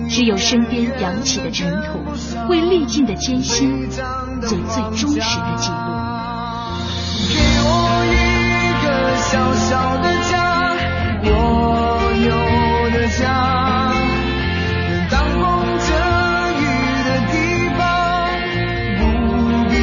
[0.07, 2.03] 只有身边扬起的尘土，
[2.49, 3.99] 为历尽的艰辛做
[4.41, 5.77] 最忠实的记录。
[7.31, 7.71] 给我
[8.11, 8.13] 一
[8.83, 8.85] 个
[9.15, 10.75] 小小的家，
[11.23, 11.31] 我
[12.21, 12.29] 有
[12.91, 13.23] 的家，
[13.89, 15.41] 能挡风
[15.79, 15.87] 遮
[16.59, 16.61] 雨
[17.07, 17.33] 的地
[17.75, 17.79] 方，
[18.99, 19.01] 不
[19.71, 19.73] 必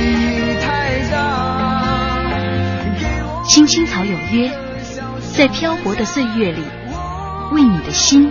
[0.61, 0.65] 太
[1.11, 1.17] 大。
[3.49, 4.53] 青青草有约，
[5.35, 6.63] 在漂泊的岁月里，
[7.53, 8.31] 为你的心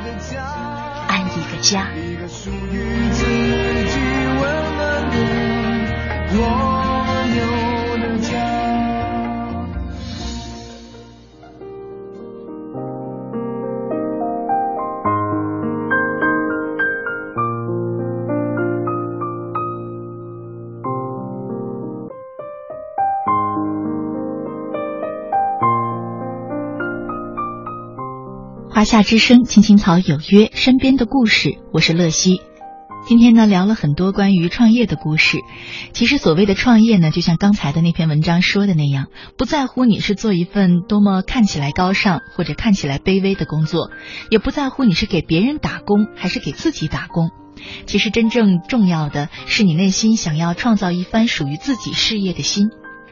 [1.08, 1.88] 安一个家。
[1.96, 4.00] 一个属于自己
[4.40, 4.42] 温
[4.78, 5.18] 暖的
[28.82, 32.42] 华夏之声，青青草有约，身边的故事，我是乐西。
[33.08, 35.38] 今天呢，聊了很多关于创业的故事。
[35.94, 39.06] 其实所谓的创业呢，就像刚才的那篇文章说的那样，
[39.38, 43.92] 不在乎你是做一份多么看起来高尚或者看起来卑微的工作，
[44.32, 47.30] 也不在乎你是给别人打工还是给自己打工。
[47.86, 52.70] 其实真正重要的是你内心想要创造一番属于自己事业的心。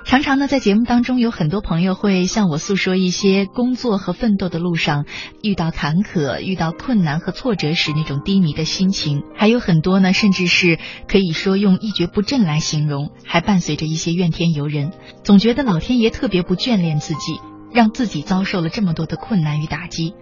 [0.09, 5.05] 常常呢，在节目当中，有很多朋友会向我诉说一些工作和奋斗的路上
[5.43, 14.93] 遇到坎坷、遇到困难和挫折时那种低迷的心情，还有很多呢，甚至是可以说用一蹶不振来形容，还伴随着一些怨天尤人，
[15.23, 17.39] 总觉得老天爷特别不眷恋自己，
[17.71, 20.15] 让自己遭受了这么多的困难与打击。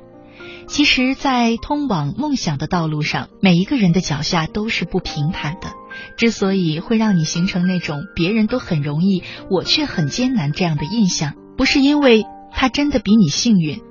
[0.67, 5.71] 其实，在通往梦想的道路上，每一个人的脚下都是不平坦的。
[6.15, 13.81] 之所以会让你形成那种别人都很容易，我却很艰难这样的印象，不是因为他真的比你幸运，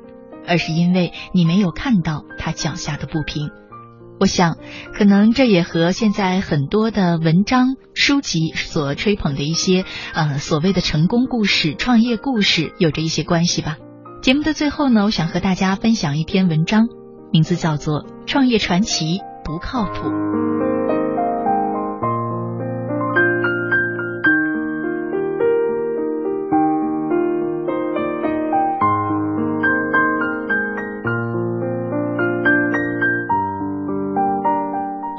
[0.47, 3.51] 而是因为你没有看到他脚下的不平。
[4.19, 4.57] 我想，
[4.95, 9.85] 可能这也和现在很多的文章、书籍所吹捧的一些
[10.15, 13.77] 呃所谓的成功故事、创业故事有着一些关系吧。
[14.23, 16.89] 节目的最后呢，我想和大家分享一篇文章，
[17.31, 20.09] 名字叫做《创业传奇不靠谱》。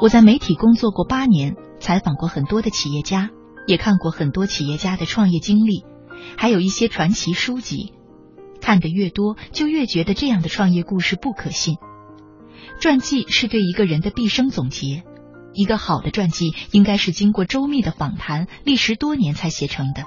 [0.00, 3.30] 我在媒体工作过八年，采访过很多的企业家，
[3.66, 5.84] 也看过很多企业家的创业经历，
[6.36, 7.92] 还有一些传奇书籍。
[8.60, 11.78] 看得越多，就越觉得这样的创业故事不可信。
[12.78, 15.02] 传记是对一个人的毕生总结，
[15.52, 20.04] 一个好的传记应该是经过周密的访谈，历时多年才写成的。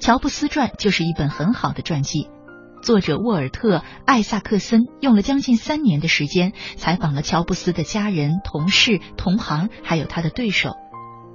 [0.00, 2.28] 乔布斯传就是一本很好的传记。
[2.82, 10.76] 作者沃尔特·艾萨克森用了将近三年的时间，采访了乔布斯的家人、同事、同行，还有他的对手，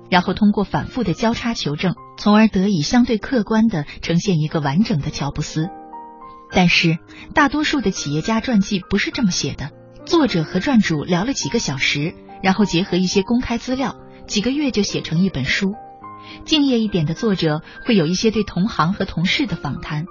[0.10, 5.70] 然后通过反复的交叉求证，从而得以相对客观的呈现一个完整的乔布斯。
[6.52, 6.98] 但是，
[7.34, 9.70] 大多数的企业家传记不是这么写的。
[10.06, 13.96] 作者和传主聊了几个小时，然后结合一些公开资料，
[14.28, 15.74] 几个月就写成一本书。
[16.44, 20.06] 敬业一点的作者会有一些对同行和同事的访谈。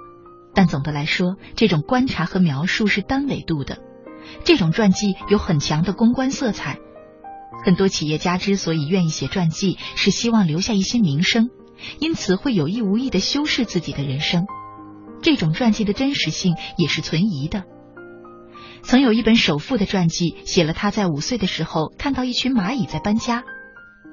[0.55, 3.77] 但总的来说，这种观察和描述是单维度的。
[4.43, 6.79] 这种传记有很强的公关色彩。
[7.63, 11.49] 很多企业家之所以愿意写传记，是希望留下一些名声，
[11.99, 14.45] 因此会有意无意的修饰自己的人生。
[15.21, 17.63] 这种传记的真实性也是存疑的。
[18.83, 23.43] 曾有一本首富的传记，写了他在五岁的时候看到一群蚂蚁在搬家，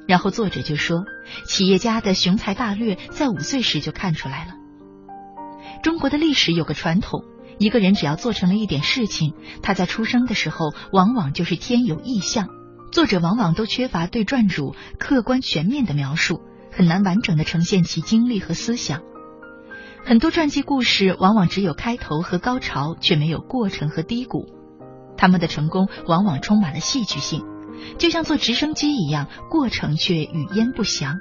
[0.09, 1.05] 然后作者就说，
[1.47, 4.62] 企业家的雄才大略在五岁时就看出来了。
[5.83, 7.25] 中国的历史有个传统，
[7.59, 12.49] 一个人只要做成了一点事情，他在出生的时候往往就是天有异象。
[12.93, 19.01] 作者往往都缺乏对传主客观全面的描述，很难完整的呈现其经历和思想。
[20.05, 24.47] 很多传记故事往往只有开头和高潮，却没有过程和低谷。
[25.17, 27.45] 他们的成功往往充满了戏剧性，
[27.99, 31.17] 就像坐直升机一样，过程却语焉不详。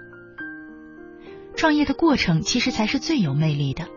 [1.55, 3.87] 创业的过程其实才是最有魅力的。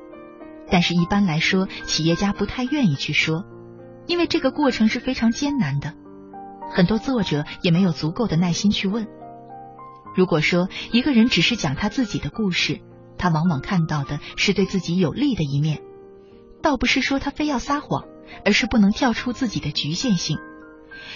[0.70, 3.44] 但是，一般来说，企业家不太愿意去说，
[4.06, 5.94] 因为这个过程是非常艰难的。
[6.72, 9.06] 很多作者也没有足够的耐心去问。
[10.16, 12.80] 如果说一个人只是讲他自己的故事，
[13.18, 15.82] 他往往看到的是对自己有利的一面，
[16.62, 18.04] 倒不是说他非要撒谎，
[18.44, 20.38] 而是不能跳出自己的局限性。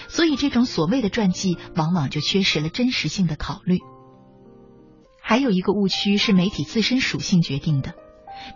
[0.09, 3.79] 所以，这种所谓的传记，往往就缺失了真实性的考虑。
[5.21, 7.95] 还有一个误区是媒体自身属性决定的，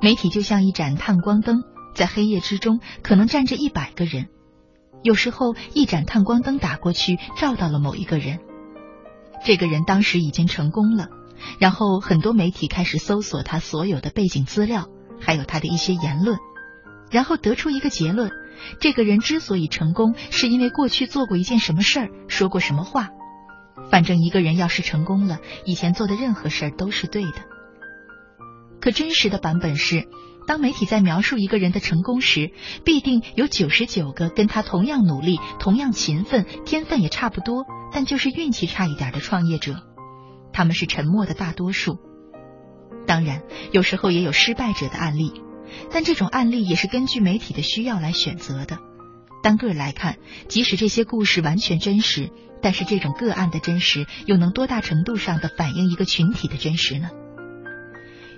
[0.00, 1.62] 媒体就像一盏探光灯，
[1.94, 4.28] 在黑夜之中可能站着一百个人，
[5.02, 8.40] 有时候一盏探光灯打过去，照到了某一个人，
[9.44, 11.08] 这个人当时已经成功了，
[11.58, 14.88] 然后很多媒体开始搜索他所有的背景资料，
[15.20, 16.38] 还有他的一些言论，
[17.10, 18.30] 然后得出一个结论：
[18.80, 23.08] 这个人之所以成功，是因为过去做过一件什么事儿，说过什么话。
[23.90, 27.51] 反正一个人要是成功了，以前做的任何事儿都是对的。
[28.82, 30.08] 可真实的版本是，
[30.44, 32.50] 当媒体在描述一个人的成功时，
[32.84, 39.76] 必定有九十九个跟他同样努力、同样勤奋、天分也差不多，但就是运气差一点的创业者。
[40.52, 42.00] 他们是沉默的大多数。
[43.06, 45.32] 当然，有时候也有失败者的案例，
[45.92, 48.78] 但这种案例也是根据媒体的需要来选择的。
[49.44, 50.16] 单个来看，
[50.48, 52.30] 即使这些故事完全真实。
[52.60, 57.10] 但是这种个案的真实，又能多大程度上的反映一个群体的真实呢？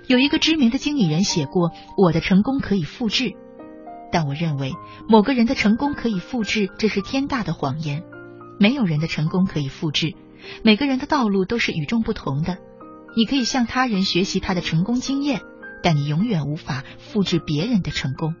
[0.07, 3.33] 有一个知名的经理人写过：“我的成功可以复制。”
[4.11, 4.71] 但我认为，
[5.09, 8.03] 某个人的成功可以复制，这是天大的谎言。
[8.59, 10.13] 没有人的成功可以复制，
[10.63, 12.57] 每个人的道路都是与众不同的。
[13.17, 15.41] 你可以向他人学习他的成功经验，
[15.81, 18.35] 但你永远无法复制别人的成功。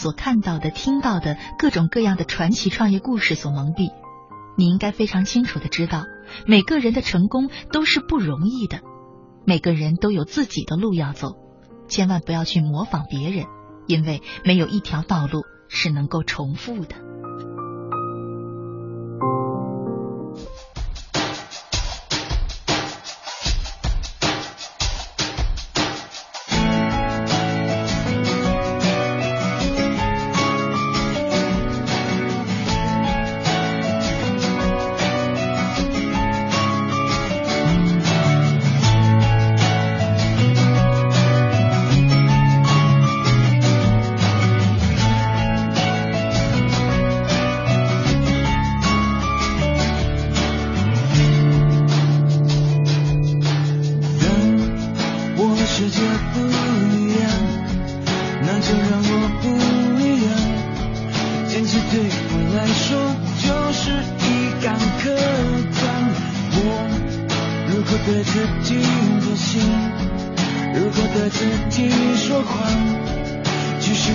[0.00, 3.92] 所看到的、听到的各种各样的传奇创业故事所蒙蔽。
[4.56, 6.06] 你应该非常清楚的知道，
[6.46, 8.80] 每个人的成功都是不容易的，
[9.44, 11.36] 每个人都有自己的路要走。
[11.86, 13.44] 千万不要去模仿别人，
[13.86, 16.96] 因为没有一条道路是能够重复的。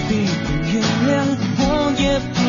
[0.09, 1.23] 你不原谅，
[1.57, 2.44] 我也不。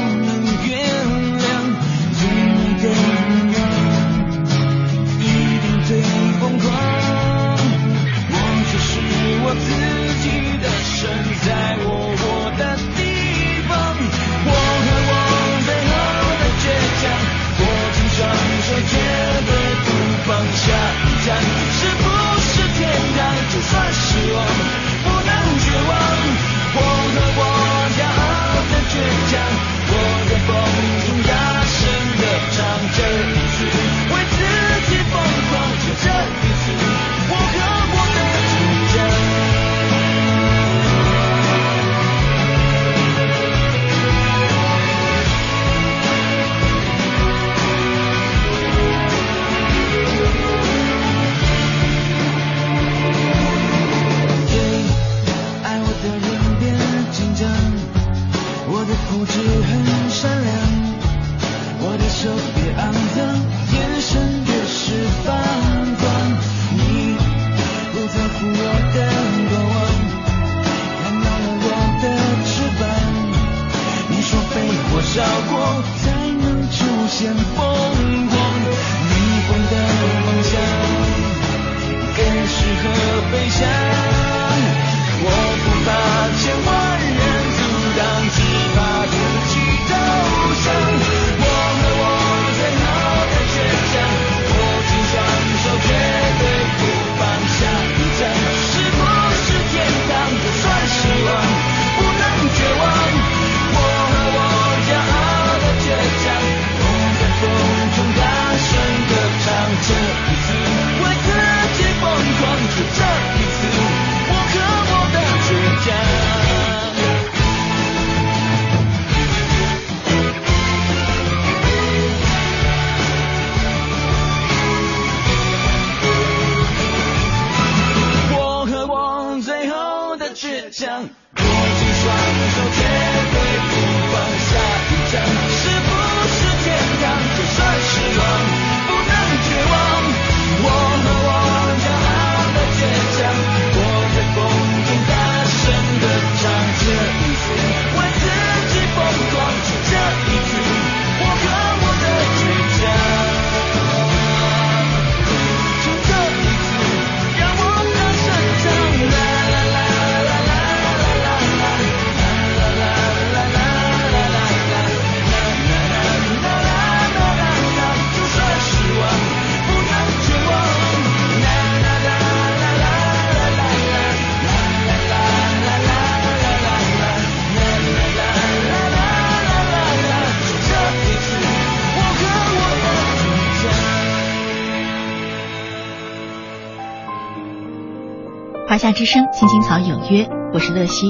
[188.77, 191.07] 华夏之声，青青草有约，我是乐西。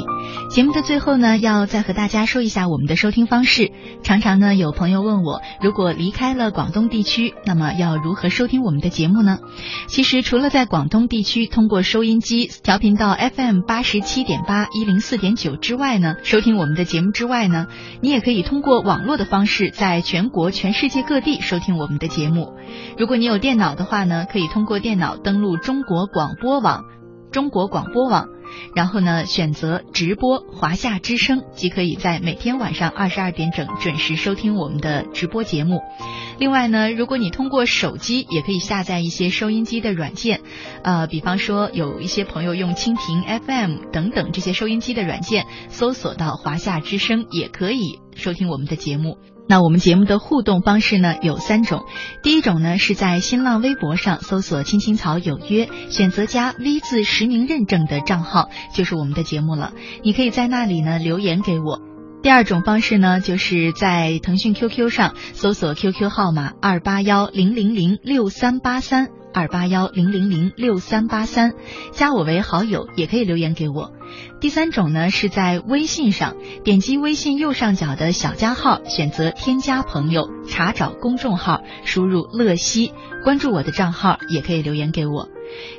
[0.49, 3.73] 节目的最后呢，要再和大家说一下我们的收听方式。
[4.05, 9.41] 常常呢，有朋友问我，如果离开了广东地区，那么要如何收听我们的节目呢？
[9.89, 17.67] 其实除了在广东地区通过收音机调频到 FM 八十七点八、一零四点九之外呢，收听我们的节目之外呢，
[18.01, 22.53] 你也可以通过网络的方式，在全国、全世界各地收听我们的节目。
[22.97, 26.85] 如果你有电脑的话呢，可以通过电脑登录中国广播网。
[27.31, 28.29] 中国广播网，
[28.75, 35.81] 然后呢选择直播华夏之声，即可以在每天晚上二十二点整准时收听我们的直播节目。
[36.39, 40.41] 另外呢，如果你通过手机，也可以下载一些收音机的软件，
[40.83, 49.17] 呃，比方说有一些朋友用蜻蜓 FM 等等这些收音机的软件，搜索到华夏之声，也可以收听我们的节目。
[49.49, 51.85] 那我们节目的互动方式呢有三种，
[52.23, 59.73] 第一种呢是在新浪微博上搜索“青青草有约”，选择加 V 字实名认证的账号，就是我们的节目了。
[60.03, 61.81] 你可以在那里呢留言给我。
[62.23, 71.53] 第二种方式呢，就是在腾讯 QQ 上搜索 QQ 号码二八幺零零零六三八三二八幺零零零六三八三，
[71.93, 73.93] 加我为好友，也可以留言给我。
[74.41, 82.93] 第三种呢，是在微信上点击微信右上角的小加号，选择添加朋友，查找公众号，输入乐西，
[83.25, 85.29] 关注我的账号，也可以留言给我。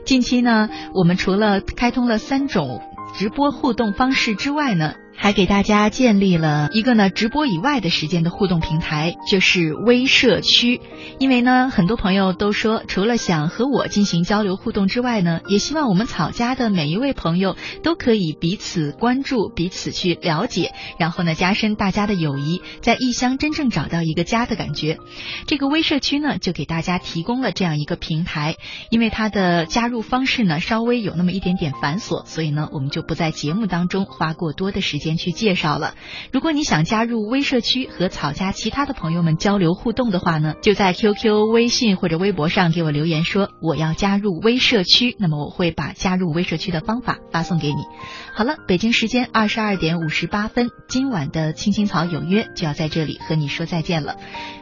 [0.05, 2.81] 近期呢，我们除了开通了三种
[3.13, 10.79] 直播互动方式之外呢，还给大家建立了一个呢直播以外的时间的互动平台，就是微社区。
[11.19, 24.99] 因为呢，很多朋友都说，除了想和我进行交流互动之外呢，也希望我们草家的每一位朋友都可以彼此关注、彼此去了解，然后呢，加深大家的友谊，在异乡真正找到一个家的感觉。
[25.47, 28.55] 这个微社区呢，就给大家提供了这样一个平台，
[28.91, 35.95] 因为它的加入方式呢稍微有那么一点点繁琐，所以呢，我们就不在节目当中花过多的时间边去介绍了。
[36.33, 47.85] 如果你想加入微社区和草家其他的朋友们交流互动的话呢，就在 QQ、微信或者微博上给我留言说我要加入微社区，那么我会把加入微社区的方法发送给你。
[48.33, 54.17] 好了，北京时间二十二点五十八分，今晚的青青草有约就要在这里和你说再见了。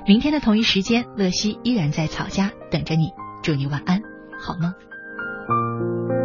[0.05, 3.09] 明天的同一时间，乐西依然在草家等着你，
[3.41, 4.01] 祝你晚安，
[4.39, 6.24] 好梦。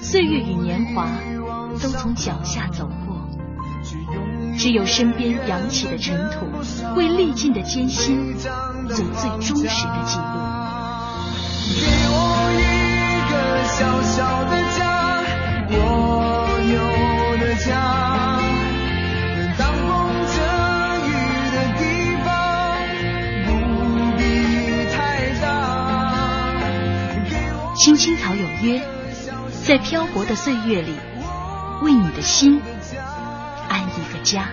[0.00, 1.08] 岁月与年华
[1.80, 3.28] 都从脚下走过，
[4.56, 6.46] 只有身边扬起的尘土，
[6.96, 8.48] 为历尽的艰辛做
[8.88, 10.22] 最忠实的记录。
[11.76, 12.16] 给我
[12.56, 12.62] 一
[13.30, 13.32] 个
[13.68, 14.80] 小小的家，
[15.70, 15.76] 我
[16.72, 16.76] 有
[17.38, 17.68] 的家。
[19.58, 19.86] 当风
[20.34, 20.36] 遮
[21.04, 21.08] 雨
[21.52, 21.82] 的地
[22.24, 22.26] 方
[23.44, 23.48] 不
[24.16, 24.20] 必
[24.90, 24.96] 太
[25.42, 25.44] 大。
[27.76, 28.80] 青青草有约，
[29.68, 30.94] 在漂泊的岁月里，
[31.82, 32.58] 为你的心
[33.68, 34.48] 安一个家。